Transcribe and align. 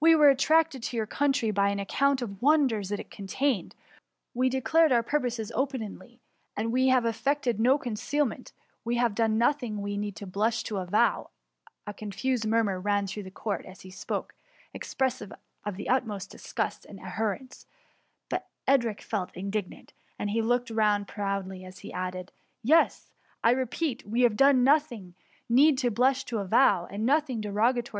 We 0.00 0.16
were 0.16 0.30
attracted 0.30 0.82
to 0.84 0.96
your 0.96 1.04
country 1.06 1.50
by 1.50 1.68
an 1.68 1.78
account 1.78 2.22
of 2.22 2.30
the 2.30 2.38
wonders 2.42 2.90
it 2.90 3.10
contained; 3.10 3.74
we 4.32 4.48
de 4.48 4.62
clared 4.62 4.90
our 4.90 5.02
purposes 5.02 5.52
openly; 5.54 6.18
we 6.56 6.88
have 6.88 7.04
aflected 7.04 7.60
no 7.60 7.76
concealment; 7.76 8.52
and 8.52 8.64
we 8.86 8.96
have 8.96 9.14
done 9.14 9.36
nothing 9.36 9.82
we 9.82 9.98
need 9.98 10.18
blush 10.32 10.62
to 10.62 10.78
avow 10.78 11.28
—'^ 11.66 11.70
A 11.86 11.92
confused 11.92 12.46
murmur 12.46 12.80
ran 12.80 13.06
through 13.06 13.24
the 13.24 13.30
court 13.30 13.66
as 13.66 13.82
he 13.82 13.90
spoke, 13.90 14.34
expressive 14.72 15.30
of 15.62 15.76
the 15.76 15.90
utmost 15.90 16.30
disgust 16.30 16.86
and 16.86 16.98
abhorrence; 16.98 17.66
Edric 18.66 19.02
felt 19.02 19.30
indignant, 19.36 19.92
and 20.18 20.30
he 20.30 20.40
looked 20.40 20.70
round 20.70 21.06
proudly 21.06 21.66
as 21.66 21.80
he 21.80 21.92
added:— 21.92 22.32
^^Yes, 22.66 23.10
I 23.44 23.50
repeat 23.50 24.06
we 24.06 24.22
have 24.22 24.36
done 24.38 24.64
nothing 24.64 25.16
we 25.50 25.54
need 25.56 25.94
blush 25.94 26.24
to 26.24 26.38
avow, 26.38 26.86
and 26.90 27.04
nothing 27.04 27.42
derogatory 27.42 27.44
ttO 27.44 27.82
TSX 27.82 27.90
UUVHT. 27.90 27.94